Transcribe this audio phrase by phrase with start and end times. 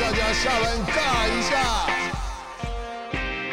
[0.00, 1.52] 大家下班尬一下。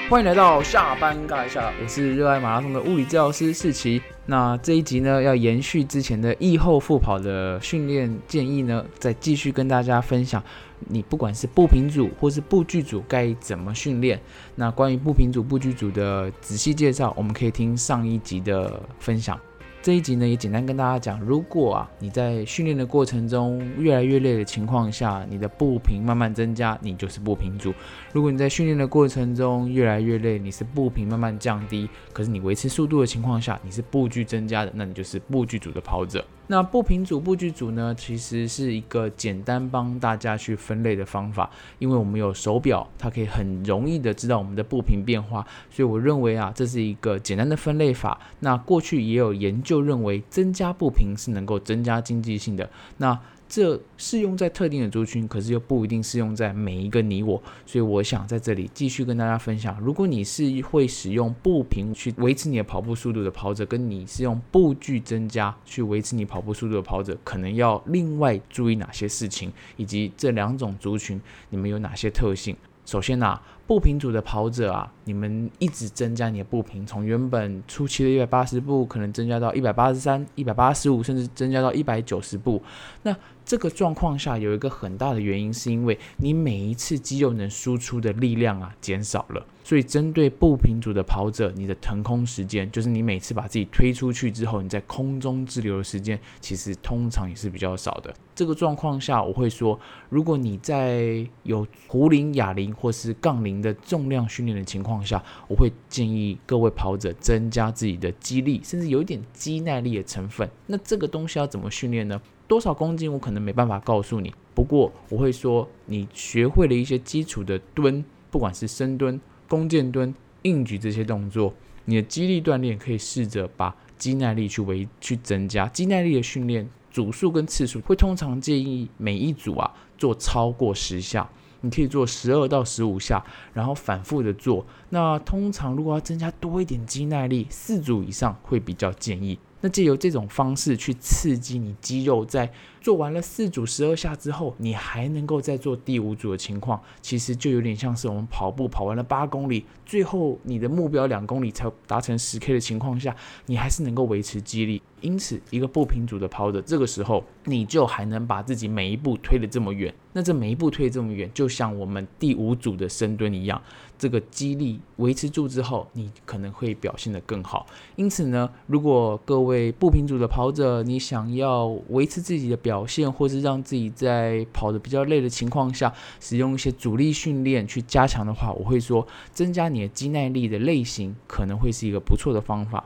[0.09, 4.01] 欢迎来到下班尬一下，我是热爱马拉松的物理治疗师世奇。
[4.25, 10.41] 那这一集呢，要延续之前的疫后复跑的训练建议呢，再继续跟大家分享，
[10.87, 14.17] 你不管是步频组或是步距组该怎么训练。
[14.55, 19.37] 那关于步频组、步距组的仔细介绍，我们可以听上一集的分享。
[19.81, 27.71] 这一集呢，也简单跟大家讲，如果啊你在训练的过程中越来越累的情况下，你的步频慢慢增加，你就是步频组；
[28.11, 36.25] 如果你在训练的过程中越来越累，你是步频慢慢降低，可是你维持速度的情况下，你是步距增加的，那你就是步距组的跑者。
[36.51, 48.19] 那不平组、布局组呢，其实是一个简单帮大家去分类的方法，因为我们有手表，它可以很容易的知道我们的不平变化，所以我认为啊，这是一个简单的分类法。
[48.39, 52.67] 那过去也有研究认为，增加不平是能够增加经济性的。
[52.97, 59.75] 那这适用在特定的族群，可是又不一定适用在每一个你我，所以我想在这里继续跟大家分享。
[59.81, 72.55] 如果你是会使用步频去维持你的跑步速度的跑者，跟你是用步距增加去维持你跑步速度的跑者，可能要另外注意哪些事情，以及这两种族群你们有哪些特性。
[72.85, 82.59] 首先呐，步频组的跑者啊，你们一直增加你的步频，从原本初期的一百八十步，可能增加到一百八十三、一百八十五，甚至增加到一百九十步。
[83.03, 83.15] 那
[83.49, 89.43] 这个状况下有一个很大的原因，是因为你每一次肌肉能输出的力量啊减少了。
[89.63, 98.13] 所以针对步频组的跑者，你的腾空时间，就是你每次把自己推出去之后，你在空中滞留的时间，其实通常也是比较少的。
[98.35, 110.47] 这个状况下，我会说，如果你在有壶铃、哑铃或是杠铃的重量训练的情况下，我会建议各位跑者增加自己的肌力，甚至有一点肌耐力的成分。
[110.67, 112.21] 那这个东西要怎么训练呢？
[112.49, 119.21] 多少公斤我可能没办法告诉你，不过我会说，你学会了一些基础的蹲，不管是深蹲。
[119.47, 121.53] 弓箭蹲、硬举这些动作，
[121.85, 125.67] 你的肌力锻炼可以试着把肌耐力去维去增加。
[125.67, 131.29] 肌耐力的训练组数跟次数会通常建议每一组啊做超过十下，
[131.61, 133.23] 你可以做十二到十五下，
[133.53, 134.65] 然后反复的做。
[134.89, 139.37] 那通常如果要增加多一点肌耐力，四组以上会比较建议。
[139.61, 153.15] 那借由这种方式去刺激你肌肉，在做完了四组十二下之后，你还能够再做第五组的情况，其实就有点像是我们跑步跑完了八公里，最后你的目标两公里才达成十 K 的情况下，
[153.47, 154.81] 你还是能够维持肌力。
[155.01, 159.93] 因此，一个不平组的跑者，这个时候你就还能把自己每一步推得这么远。
[160.11, 163.61] 那这每一步推这么远，就像我们第五组的深蹲一样，
[163.99, 167.67] 这个肌力维持住之后，你可能会表现得更好。
[167.97, 182.85] 因此呢，如果各位步频组的跑者，你想要维持自己的表现，或是让自己在跑得比较累的情况下，使用一些阻力训练去加强的话，我会说，增加你的肌耐力的类型，可能会是一个不错的方法。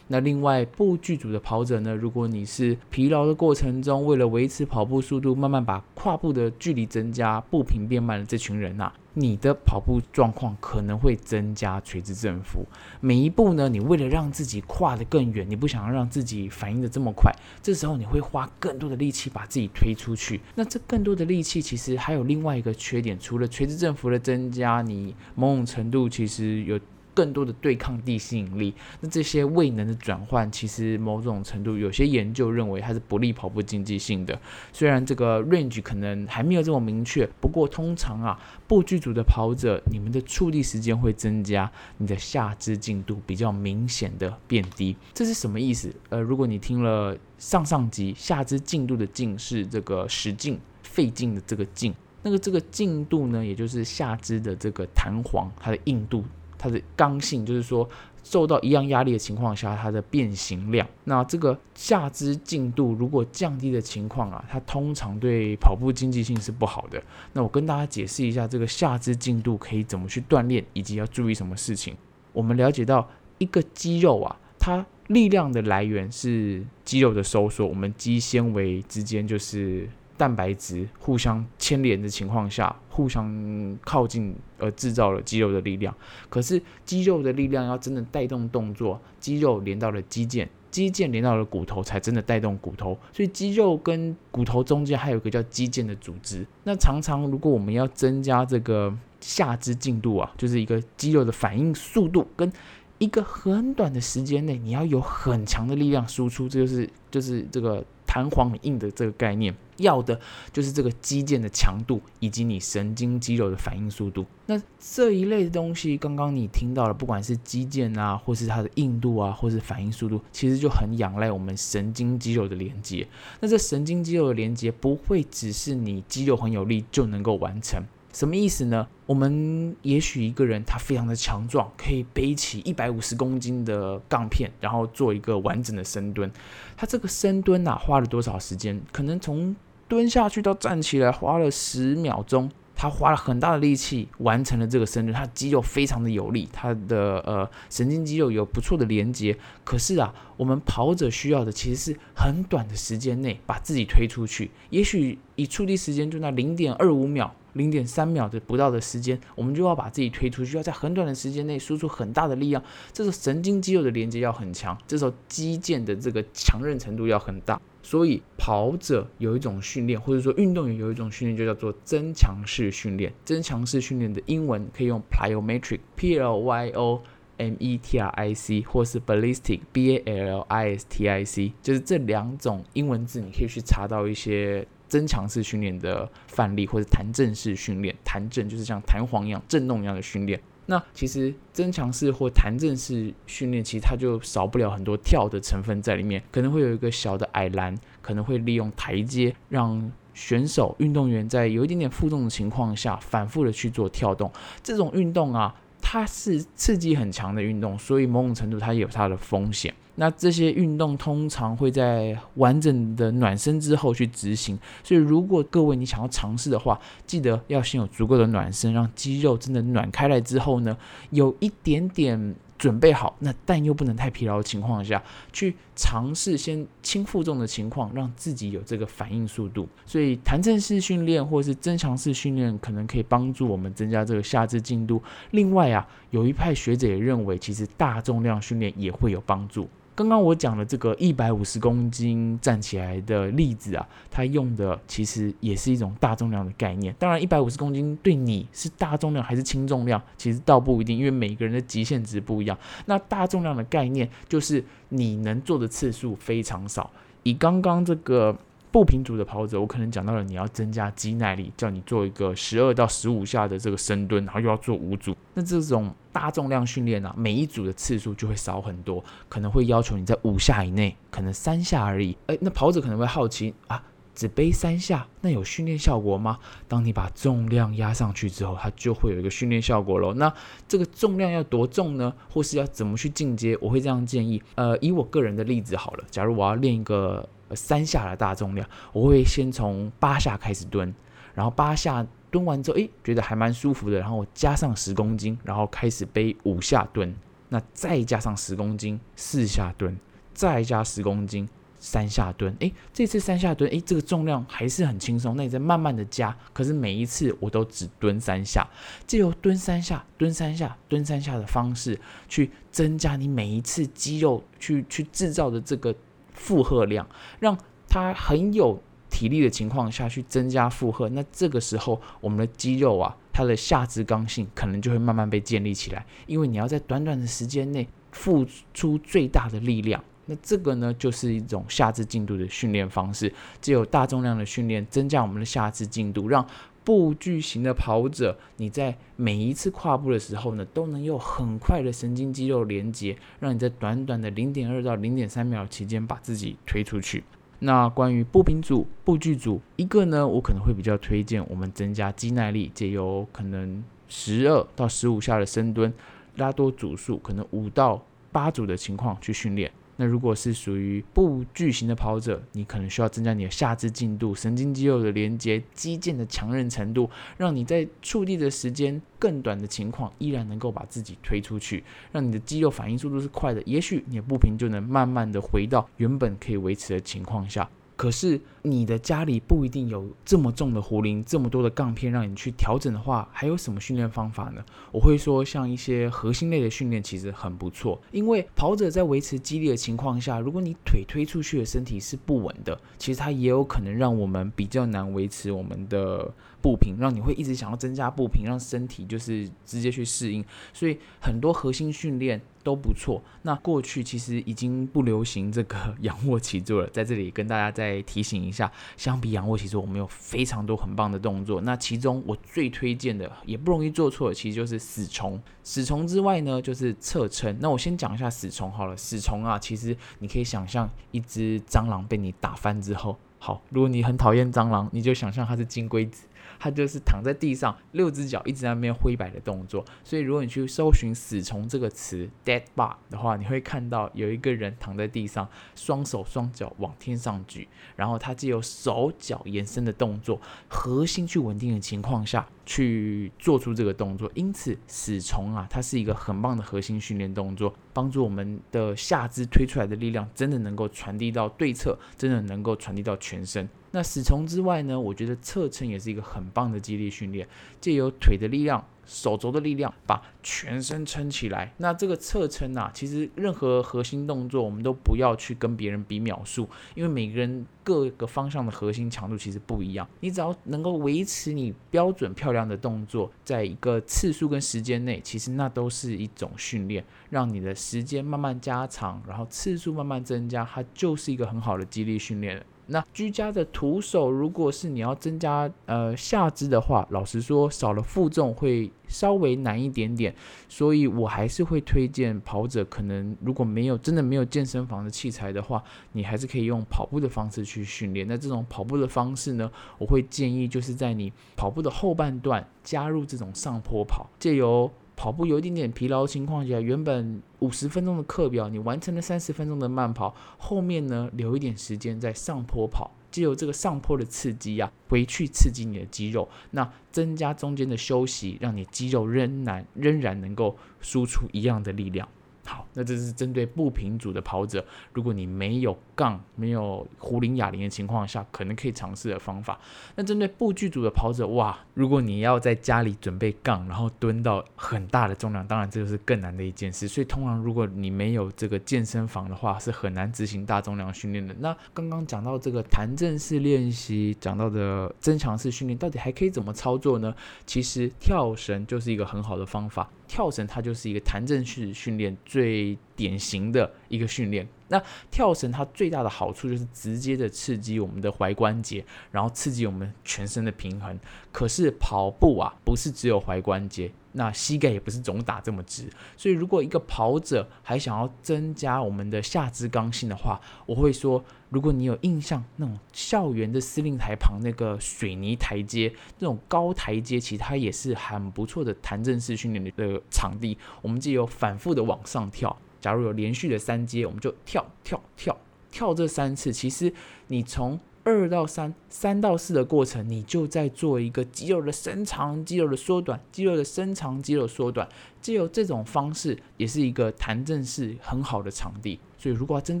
[0.08, 1.94] 那另外步距组的跑者呢？
[1.94, 12.66] 如果你是疲劳的过程中，为了维持跑步速度，慢慢把跨步的距离增加，步频变慢的这群人呐，你的跑步状况可能会增加垂直振幅。
[13.00, 17.32] 每一步呢，你为了让自己跨得更远，你不想要让自己反应的这么快，
[17.62, 20.40] 这时候你会花更多的力气把自己推出去。
[20.54, 26.78] 那这更多的力气其实还有另外一个缺点，除了垂直振幅的增加，你某种程度其实有。
[27.14, 34.38] 更多的对抗地吸引力，那这些未能的转换，其实某种程度有些研究认为它是不利跑步经济性的。
[34.72, 44.96] 虽然这个 range 可能还没有这么明确，不过通常啊，步距组的跑者，你们的触地时间会增加，你的下肢进度比较明显的变低。
[45.14, 45.94] 这是什么意思？
[46.08, 56.24] 呃，如果你听了上上集，下肢进度的进是这个使劲费劲的这个劲，那个这个进度呢，也就是下肢的这个弹簧，它的硬度。
[56.64, 57.86] 它的刚性就是说，
[58.22, 60.88] 受到一样压力的情况下，它的变形量。
[61.04, 67.02] 那这个下肢进度如果降低的情况啊，它通常对跑步经济性是不好的。
[67.34, 71.94] 那我跟大家解释一下，这个下肢进度可以怎么去锻炼，以及要注意什么事情。
[72.32, 73.06] 我们了解到
[73.36, 79.86] 一个肌肉啊，它力量的来源是肌肉的收缩，我们肌纤维之间就是。
[80.16, 85.94] 蛋白质互相牵连的情况下，互相靠近而制造了肌肉的力量。
[86.28, 92.98] 可是肌肉的力量要真的带动动作，肌肉连到了肌腱，肌腱连到了骨头，才真的带动骨头。
[93.12, 96.46] 所以肌肉跟骨头中间还有一个叫肌腱的组织。
[96.62, 102.52] 那常常如果我们要增加这个下肢进度啊，就是一个肌肉的反应速度，跟
[102.98, 107.84] 一个很短的时间内你要有很强的力量输出，这就是就是这个。
[108.06, 110.20] 弹簧硬的这个概念，要的
[110.52, 114.24] 就是这个肌腱的强度以及你神经肌肉的反应速度。
[114.46, 123.06] 那这一类的东西，刚刚你听到了，不管是肌腱啊，或是它的硬度啊，或是反应速度，其实就很仰赖我们神经肌肉的连接。
[123.40, 127.82] 那这神经肌肉的连接不会只是你肌肉很有力就能够完成。
[128.14, 128.86] 什么意思呢？
[129.06, 136.30] 我们也许一个人他非常的强壮，可以背起一百五十公斤的杠片，然后做一个完整的深蹲。
[136.76, 138.80] 他这个深蹲呐，花了多少时间？
[138.92, 139.54] 可能从
[139.88, 142.48] 蹲下去到站起来花了十秒钟。
[142.76, 149.36] 他花了很大的力气完成了这个深蹲，他肌肉非常的有力，他的呃神经肌肉有不错的连接。
[149.62, 157.34] 可是啊，我们跑者需要的其实是很短的时间内把自己推出去，也许以触地时间就那零点二五秒。
[157.54, 162.62] 零点三秒的不到的时间，我们就要把自己推出去，要在很短的时间内输出很大的力量。
[162.92, 167.60] 这时候神经肌肉的连接要很强，这时候肌腱的这个强韧程度要很大。
[167.82, 173.12] 所以跑者有一种训练，或者说运动员有一种训练，就叫做增强式训练。
[173.24, 177.02] 增强式训练的英文可以用 plyometric，p l y o
[177.36, 184.66] m e t r i c，或是 ballistic，b a l i s t i c，就是这两种英文字，你可以去查到一些。
[184.88, 190.40] 增强式训练的范例，或者弹震式训练，弹震就是像弹簧一样震动一样的训练。
[190.66, 204.32] 那其实增强式或弹震式训练，其实它就少不了很多跳的成分在里面，可能会有一个小的矮栏，可能会利用台阶，让选手运动员在有一点点负重的情况下，反复的去做跳动。
[204.62, 205.54] 这种运动啊，
[205.94, 209.72] 它是刺激很强的运动，所以某种程度它有它的风险。
[209.94, 216.76] 那这些运动通常会在完整的暖身之后去执行，所以如果各位你想要尝试的话，
[217.06, 220.76] 记得要先有足够的暖身，让肌肉真的暖开来之后呢，
[221.10, 225.02] 有一点点准备好，那但又不能太疲劳的情况下
[225.32, 229.68] 去尝试先轻负重的情况，让自己有这个反应速度。
[229.84, 235.02] 所以弹震式训练或是增强式训练可能可以帮助我们增加这个下肢进度。
[235.32, 239.68] 另外啊，有一派学者也认为，其实大重量训练也会有帮助。
[239.94, 246.94] 刚刚我讲的这个一百五十公斤站起来的例子啊，它用的其实也是一种大重量的概念。
[246.98, 252.58] 当然，一百五十公斤对你是大重量还是轻重量，其实倒不一定，因为每个人的极限值不一样。
[252.86, 256.90] 那大重量的概念就是你能做的次数非常少。
[257.22, 258.36] 以刚刚这个。
[258.74, 265.16] 步频组的跑者，我可能讲到了，你要增加肌耐力，叫你做一个十二到十五下的这个深蹲，然后又要做五组。
[265.32, 272.18] 那这种大重量训练啊，每一组的次数就会少很多，可能会要求你在五下以内，可能三下而已。
[272.26, 273.80] 诶，那跑者可能会好奇啊，
[274.14, 276.38] 只背三下，那有训练效果吗？
[276.68, 280.14] 当你把重量压上去之后，它就会有一个训练效果喽。
[280.14, 280.32] 那
[280.68, 282.12] 这个重量要多重呢？
[282.30, 283.56] 或是要怎么去进阶？
[283.60, 284.42] 我会这样建议。
[284.54, 287.28] 呃，以我个人的例子好了，假如我要练一个。
[287.54, 290.92] 三下的大重量，我会先从八下开始蹲，
[291.34, 297.14] 然后八下蹲完之后，诶，觉得还蛮舒服的，然后我加上十公斤，然后开始背五下蹲，
[297.50, 299.96] 那再加上十公斤，四下蹲，
[300.32, 301.48] 再加十公斤，
[301.84, 308.66] 三下蹲，诶，这次三下蹲，诶，这个重量还是很轻松，那你再慢慢的加，可是每一次我都只蹲三下，
[309.06, 315.94] 借由蹲三下、蹲三下、蹲三下的方式，去增加你每一次肌肉去去制造的这个。
[316.36, 317.08] 负荷量，
[317.38, 317.56] 让
[317.88, 336.46] 它很有体力的情况下去增加负荷，那这个时候我们的肌肉啊，它的下肢刚性可能就会慢慢被建立起来，因为你要在短短的时间内付出最大的力量，那这个呢就是一种下肢进度的训练方式，只有大重量的训练增加我们的下肢进度，让。
[336.86, 347.24] 步距型的跑者，你在每一次跨步的时候呢，都能有很快的神经肌肉连接，让你在短短的零点二到零点三秒期间把自己推出去。
[347.60, 355.90] 那关于步频组、步距组，一个呢，我可能会比较推荐我们增加肌耐力，借由可能十二到十五下的深蹲，
[356.36, 359.72] 拉多组数，可能五到八组的情况去训练。
[359.96, 377.68] 那如果是属于步距型的跑者，你可能需要增加你的下肢进度、神经肌肉的连接、肌腱的强韧程度，让你在触地的时间更短的情况，依然能够把自己推出去，让你的肌肉反应速度是快的，也许你的步频就能慢慢的回到原本可以维持的情况下。
[378.04, 384.62] 可是你的家里不一定有这么重的壶铃，这么多的杠片让你去调整的话，还有什么训练方法呢？
[384.92, 396.30] 我会说，像一些核心类的训练其实很不错，因为跑者在维持肌力的情况下，如果你腿推出去的身体是不稳的，其实它也有可能让我们比较难维持我们的
[396.60, 400.44] 步频，让你会一直想要增加步频，让身体就是直接去适应。
[400.74, 402.38] 所以很多核心训练。
[402.64, 403.22] 都不错。
[403.42, 411.60] 那过去其实已经不流行这个 仰卧起坐了，在这里跟大家再提醒一下，相比仰卧起坐，我们有非常多很棒的动作。
[411.60, 415.40] 那其中我最推荐的，也不容易做错，其实就是死虫。
[415.62, 417.56] 死虫之外呢，就是侧撑。
[417.60, 418.96] 那我先讲一下死虫好了。
[418.96, 426.26] 死虫啊，其实你可以想象一只蟑螂被你打翻之后，好，如果你很讨厌蟑螂，你就想象它是金龟子。
[426.58, 429.84] 它就是躺在地上，六只脚一直在那边挥摆的动作。
[430.02, 444.30] 所以，如果你去搜寻“死虫”这个词 “dead bug” 的话，你会看到有一个人躺在地上，双手双脚往天上举，然后他借由手脚延伸的动作，核心去稳定的情况下去做出这个动作。
[444.34, 453.68] 因此，死虫啊，它是一个很棒的核心训练动作，帮助我们的下肢推出来的力量真的能够传递到对侧，真的能够传递到全身。
[453.94, 454.98] 那死虫之外呢？
[454.98, 457.46] 我觉得侧撑也是一个很棒的肌力训练，
[457.80, 461.72] 借由腿的力量、手肘的力量，把全身撑起来。
[461.76, 470.08] 那这个侧撑啊，其实任何核心动作，我们都不要去跟别人比秒数，因为每个人各个方向的核心强度其实不一样。
[470.18, 482.60] 你只要能够维持你标准漂亮的动作，在一个次数跟时间内，其实那都是一种训练，让你的时间慢慢加长，然后次数慢慢增加，它就是一个很好的肌力训练。
[482.86, 490.34] 那居家的徒手，如果是你要增加呃下肢的话，老实说少了负重会稍微难一点点，
[490.68, 498.26] 所以我还是会推荐跑者，可能如果没有真的没有健身房的器材的话，你还是可以用跑步的方式去训练。
[498.28, 504.90] 那这种跑步的方式呢，我会建议就是在你跑步的后半段加入这种上坡跑，借由。
[505.16, 522.28] 跑步有一点点疲劳情况下，原本五十分钟的课表，你完成了三十分钟的慢跑，后面呢留一点时间在上坡跑，借由这个上坡的刺激呀，回去刺激你的肌肉，那增加中间的休息，让你肌肉仍然仍然能够输出一样的力量。
[522.64, 529.78] 好，那这是针对步频组的跑者，如果你没有杠、没有壶铃哑铃的情况下，可能可以尝试的方法。
[530.16, 537.06] 那针对步距组的跑者，哇，如果你要在家里准备杠，然后蹲到很大的重量，当然这个是更难的一件事。
[537.06, 541.54] 所以通常如果你没有这个健身房的话，是很难执行大重量训练的。
[541.60, 547.34] 那刚刚讲到这个弹正式练习，讲到的增强式训练，到底还可以怎么操作呢？
[547.66, 550.08] 其实跳绳就是一个很好的方法。
[550.26, 554.66] 跳绳它就是一个弹正式训练最典型的一个训练。
[554.88, 561.18] 那跳绳它最大的好处就是直接的刺激我们的踝关节，然后刺激我们全身的平衡。
[561.50, 566.08] 可是跑步啊，不是只有踝关节，那膝盖也不是总打这么直。
[566.36, 580.76] 所以如果一个跑者还想要增加我们的下肢刚性的话，我会说，如果你有印象，那种校园的司令台旁那个水泥台阶，那种高台阶，其实它也是很不错的弹正式训练的场地。
[581.00, 582.76] 我们既有反复的往上跳。
[583.00, 585.56] 假如有连续的三阶，我们就跳跳跳
[585.90, 586.72] 跳这三次。
[586.72, 587.12] 其实
[587.48, 595.06] 你从二到三、三到四的过程，你就在做一个肌肉的伸长、肌肉的缩短、肌肉的伸长、肌肉缩短。
[595.42, 599.20] 只有这种方式，也是一个弹正式很好的场地。
[599.36, 600.00] 所以，如果要针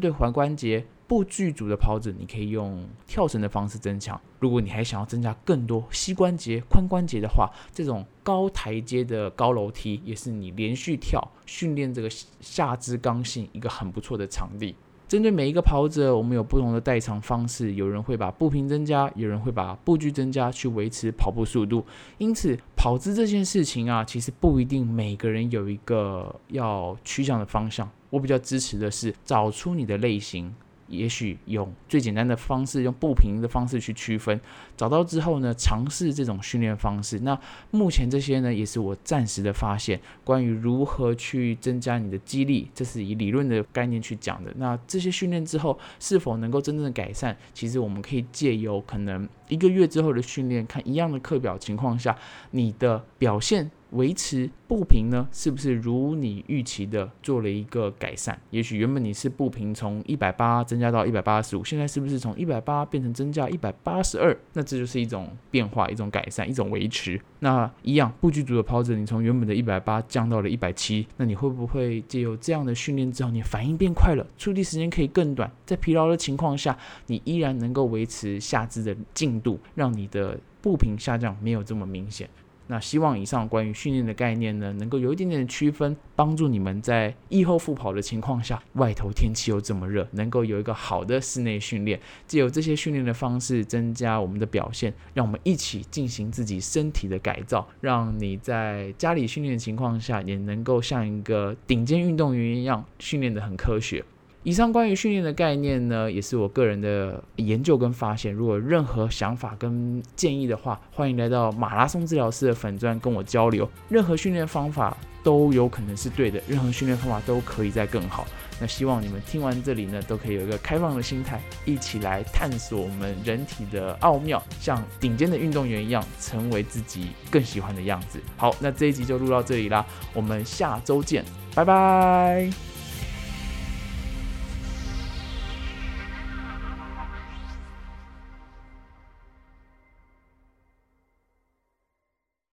[0.00, 4.18] 对踝关节不具足的跑者，你可以用跳绳的方式增强。
[4.40, 12.08] 如果你还想要增加更多膝关节、髋关节的话，这种高台阶的高楼梯也是你连续跳训练这个
[12.40, 14.74] 下肢刚性一个很不错的场地。
[15.14, 17.74] 针对每一个跑者，我们有不同的代偿方式。
[17.74, 21.86] 有人会把步频增加，有人会把步距增加，去维持跑步速度。
[22.18, 27.88] 因此，跑姿这件事情啊，其实不一定每个人有一个要趋向的方向。
[28.10, 30.52] 我比较支持的是找出你的类型。
[30.88, 34.38] 也许用最简单的方式，用步频的方式去区分，
[34.76, 37.18] 找到之后呢，尝试这种训练方式。
[37.20, 37.38] 那
[37.70, 40.00] 目前这些呢，也是我暂时的发现。
[40.22, 44.52] 关于如何去增加你的肌力，这是以理论的概念去讲的。
[44.56, 47.34] 那这些训练之后是否能够真正的改善？
[47.52, 52.16] 其实我们可以借由可能一个月之后的训练，看一样的课表情况下，
[52.50, 53.70] 你的表现。
[53.94, 58.36] 维持步频呢，是不是如你预期的做了一个改善？
[58.50, 64.36] 也许原本你是步频从一百八增加到一百八十五，现在是不是从一百八变成增加一百八十二？
[64.52, 67.20] 那这就是一种变化，一种改善，一种维持。
[67.38, 82.28] 那一样，步距组的跑者，你从原本的一百八降到了一百七，那你会不会借由这样的训练之后，你反应变快了，触地时间可以更短，在疲劳的情况下，你依然能够维持下肢的进度，让你的步频下降没有这么明显。
[82.66, 104.04] 那希望以上关于训练的概念呢，能够有一点点的区分，帮助你们在疫后复跑的情况下，外头天气又这么热，能够有一个好的室内训练，借由这些训练的方式增加我们的表现，让我们一起进行自己身体的改造，让你在家里训练的情况下，也能够像一个顶尖运动员一样训练的很科学。
[104.44, 108.30] 以上关于训练的概念呢，也是我个人的研究跟发现。
[108.30, 113.66] 如果任何想法跟建议的话，欢迎来到马拉松治疗师的粉钻跟我交流。
[113.88, 118.26] 任何训练方法都有可能是对的，任何训练方法都可以再更好。
[118.60, 128.20] 那希望你们听完这里呢，都可以有一个开放的心态，一起来探索我们人体的奥妙，像顶尖的运动员一样，成为自己更喜欢的样子。
[128.36, 131.24] 好，那这一集就录到这里啦，我们下周见，
[131.54, 132.73] 拜拜。